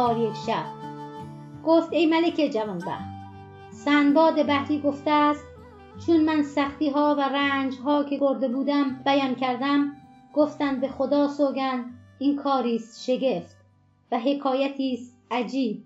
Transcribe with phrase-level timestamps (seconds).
[0.00, 0.64] 952 دوم از هزار یک شب.
[1.64, 3.10] گفت ای ملک جوانبخت
[3.70, 5.44] سنباد بحری گفته است
[6.06, 9.92] چون من سختی ها و رنج ها که برده بودم بیان کردم
[10.34, 11.84] گفتند به خدا سوگند
[12.18, 13.56] این کاری است شگفت
[14.12, 15.84] و حکایتی است عجیب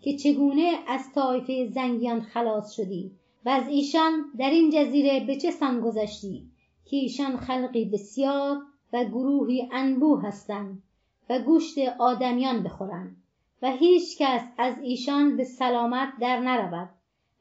[0.00, 3.10] که چگونه از طایفه زنگیان خلاص شدی
[3.44, 6.50] و از ایشان در این جزیره به چه سان گذشتی
[6.84, 10.82] که ایشان خلقی بسیار و گروهی انبوه هستند
[11.30, 13.16] و گوشت آدمیان بخورند.
[13.62, 16.88] و هیچ کس از ایشان به سلامت در نرود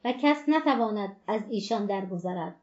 [0.06, 2.56] و کس نتواند از ایشان درگذرد.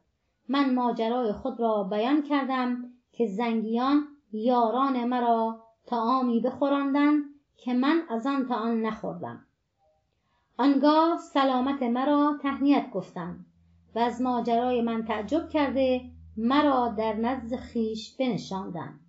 [0.49, 7.23] من ماجرای خود را بیان کردم که زنگیان یاران مرا طعامی بخوراندند
[7.57, 9.45] که من از آن طعام نخوردم.
[10.57, 13.45] آنگاه سلامت مرا تهنیت گفتند
[13.95, 16.01] و از ماجرای من تعجب کرده
[16.37, 18.99] مرا در نزد خویش بنشاندند.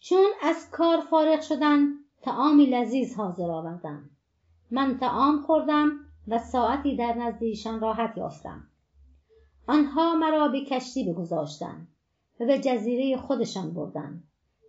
[0.00, 4.10] چون از کار فارغ شدند طعامی لذیذ حاضر آوردند
[4.70, 5.90] من طعام خوردم
[6.28, 8.66] و ساعتی در نزد ایشان راحت یافتم.
[9.66, 11.88] آنها مرا به کشتی بگذاشتند
[12.40, 14.24] و به جزیره خودشان بردند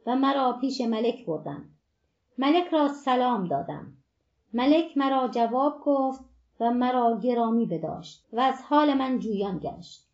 [0.06, 1.70] و مرا پیش ملک بردند
[2.38, 3.94] ملک را سلام دادم.
[4.54, 6.22] ملک مرا جواب گفت
[6.60, 10.08] و مرا گرامی بداشت و از حال من جویان گشت.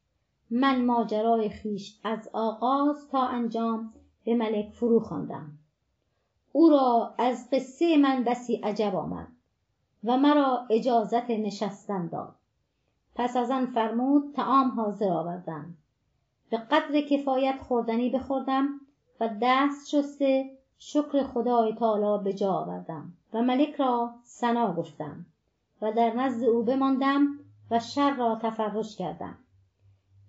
[0.52, 3.94] من ماجرای خویش از آغاز تا انجام
[4.26, 5.60] به ملک فرو خواندم.
[6.52, 9.28] او را از قصه من بسی عجب آمد
[10.04, 12.36] و مرا اجازت نشستن داد.
[13.16, 15.78] پس از آن فرمود طعام حاضر آوردند
[16.50, 18.68] به قدر کفایت خوردنی بخوردم
[19.20, 25.26] و دست شسته شکر خدای تعالی به جا آوردم و ملک را ثنا گفتم
[25.82, 27.40] و در نزد او بماندم
[27.72, 29.38] و شر را تفرش کردم.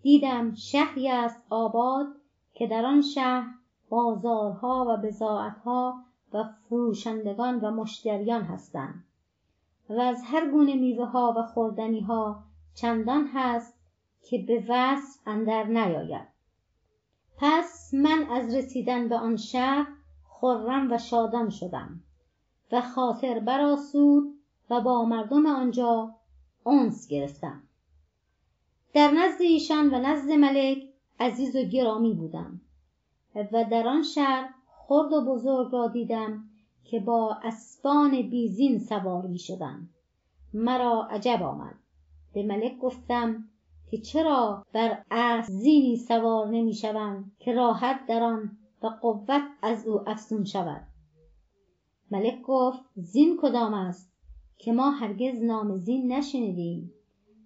[0.03, 2.07] دیدم شهری است آباد
[2.55, 3.47] که در آن شهر
[3.89, 9.05] بازارها و بضاعتها و فروشندگان و مشتریان هستند.
[9.89, 12.43] و از هر گونه میوه ها و خوردنی ها
[12.75, 13.75] چندان هست
[14.23, 16.29] که به وصف اندر نیاید.
[17.37, 19.87] پس من از رسیدن به آن شهر
[20.25, 22.01] خرم و شادان شدم
[22.73, 24.35] و خاطر برآسود
[24.71, 26.15] و با مردم آنجا
[26.67, 27.63] انس گرفتم.
[28.95, 30.79] در نزد ایشان و نزد ملک
[31.21, 32.61] عزیز و گرامی بودم
[33.35, 34.55] و در آن شهر
[34.91, 36.45] خرد و بزرگ را دیدم
[36.85, 39.91] که با اسبان بیزین سوار می شدند
[40.55, 41.75] مرا عجب آمد.
[42.33, 43.45] به ملک گفتم
[43.91, 49.87] که چرا بر اسب زینی سوار نمی شوند که راحت در آن و قوت از
[49.87, 50.87] او افزون شود.
[52.11, 54.13] ملک گفت زین کدام است
[54.59, 56.93] که ما هرگز نام زین نشنیدیم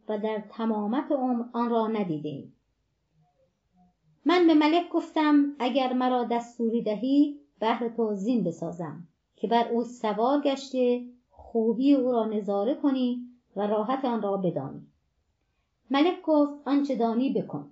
[0.09, 2.53] و در تمامت عمر آن را ندیدیم.
[4.26, 9.84] من به ملک گفتم اگر مرا دستوری دهی بهر تو زین بسازم که بر او
[9.84, 13.26] سوار گشته خوبی او را نظاره کنی
[13.56, 14.86] و راحت آن را بدانی.
[15.90, 17.70] ملک گفت آنچه دانی بکن.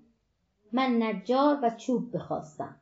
[0.72, 2.76] من نجار و چوب بخواستم.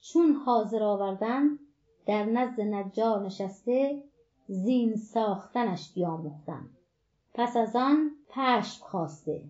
[0.00, 1.58] چون حاضر آوردند
[2.06, 4.02] در نزد نجار نشسته
[4.48, 6.68] زین ساختنش بیاموختم.
[7.34, 9.44] پس از آن پشم خواسته.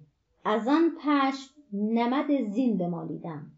[0.44, 3.50] از آن پشم نمد زین بمالیدم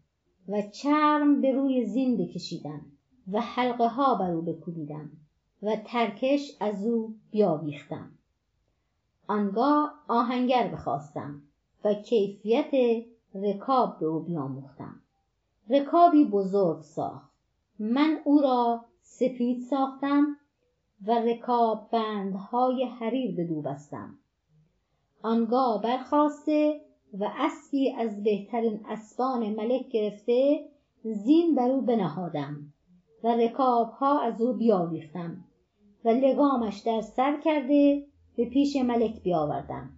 [0.47, 2.81] و چرم به روی زین بکشیدم
[3.31, 5.11] و حلقه ها بر او بکوبیدم
[5.63, 8.11] و ترکش از او بیاویختم.
[9.27, 11.41] آنگاه آهنگر بخواستم
[11.83, 13.03] و کیفیت
[13.35, 15.01] رکاب به او بیاموختم.
[15.69, 17.31] رکابی بزرگ ساخت.
[17.79, 20.37] من او را سپید ساختم
[21.07, 24.17] و رکاب بندهای حریر بدو بستم.
[25.21, 30.65] آنگاه برخواسته و اسبی از بهترین اسبان ملک گرفته
[31.03, 32.73] زین بر او بنهادم
[33.23, 35.43] و رکابها از او بیاویختم
[36.05, 38.07] و لگامش در سر کرده
[38.37, 39.89] به پیش ملک بیاوردم.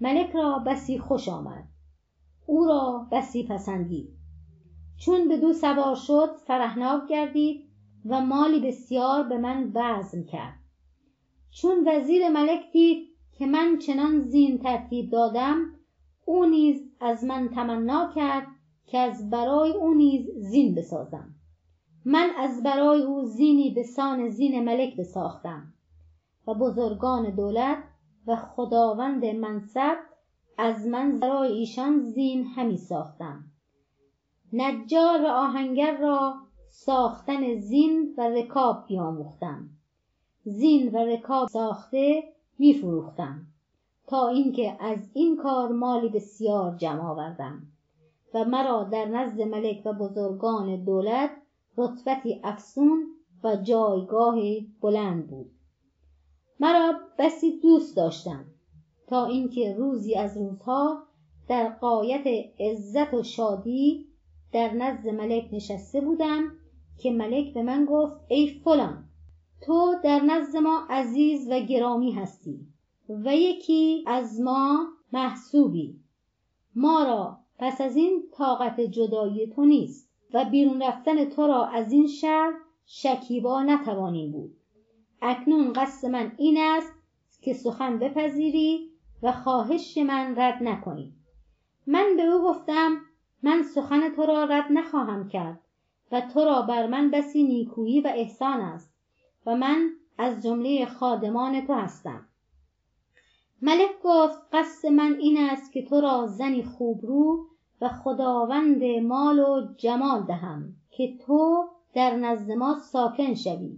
[0.00, 1.64] ملک را بسی خوش آمد.
[2.46, 4.08] او را بسی پسندید.
[4.98, 7.68] چون بدو سوار شد فرهناک گردید
[8.06, 10.58] و مالی بسیار به من بذل کرد.
[11.50, 15.75] چون وزیر ملک دید که من چنان زین ترتیب دادم
[16.28, 18.46] او نیز از من تمنا کرد
[18.86, 21.34] که از برای او نیز زین بسازم.
[22.04, 25.72] من از برای او زینی به سان زین ملک بساختم
[26.46, 27.78] و بزرگان دولت
[28.26, 29.96] و خداوند منصب
[30.58, 33.44] از من برای ایشان زین همی ساختم.
[34.52, 36.34] نجار و آهنگر را
[36.70, 39.70] ساختن زین و رکاب بیاموختم.
[40.44, 42.22] زین و رکاب ساخته
[42.58, 43.46] میفروختم
[44.06, 47.62] تا اینکه از این کار مالی بسیار جمع آوردم
[48.34, 51.30] و مرا در نزد ملک و بزرگان دولت
[51.76, 53.06] رتبتی افزون
[53.44, 54.36] و جایگاه
[54.80, 55.50] بلند بود.
[56.60, 58.44] مرا بسی دوست داشتم
[59.06, 61.02] تا اینکه روزی از روزها
[61.48, 62.26] در قایت
[62.60, 64.06] عزت و شادی
[64.52, 66.52] در نزد ملک نشسته بودم
[66.98, 69.04] که ملک به من گفت ای فلان
[69.60, 72.75] تو در نزد ما عزیز و گرامی هستی.
[73.08, 76.00] و یکی از ما محسوبی
[76.74, 81.92] ما را پس از این طاقت جدایی تو نیست و بیرون رفتن تو را از
[81.92, 82.52] این شهر
[82.86, 84.56] شکیبا نتوانیم بود.
[85.22, 86.92] اکنون قصد من این است
[87.42, 88.90] که سخن بپذیری
[89.22, 91.12] و خواهش من رد نکنی.
[91.86, 92.96] من به او گفتم
[93.42, 95.60] من سخن تو را رد نخواهم کرد
[96.12, 98.94] و تو را بر من بسی نیکویی و احسان است
[99.46, 102.26] و من از جمله خادمان تو هستم.
[103.62, 107.46] ملک گفت قصد من این است که تو را زنی خوبرو
[107.80, 113.76] و خداوند مال و جمال دهم که تو در نزد ما ساکن شوی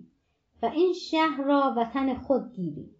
[0.62, 2.90] و این شهر را وطن خود گیری.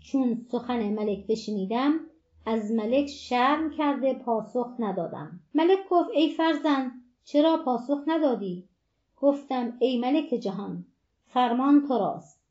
[0.00, 2.00] چون سخن ملک بشنیدم
[2.46, 5.40] از ملک شرم کرده پاسخ ندادم.
[5.54, 6.92] ملک گفت ای فرزند
[7.24, 8.68] چرا پاسخ ندادی؟
[9.16, 10.84] گفتم ای ملک جهان
[11.26, 12.41] فرمان تو راست.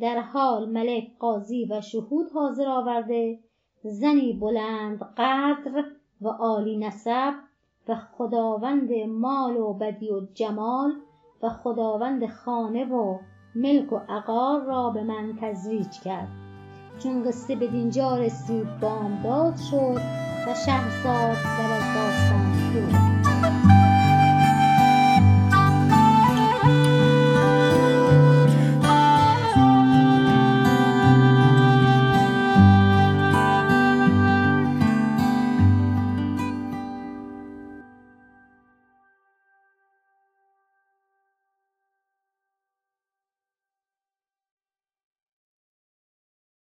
[0.00, 3.38] در حال ملک قاضی و شهود حاضر آورده
[3.82, 5.84] زنی بلند قدر
[6.20, 7.34] و عالی نسب
[7.88, 10.92] و خداوند مال و بدی و جمال
[11.42, 13.18] و خداوند خانه و
[13.54, 16.28] ملک و عقار را به من تزویج کرد.
[16.98, 20.00] چون قصه به دینجا رسید بامداد شد
[20.46, 23.17] و شهرزاد در از داستان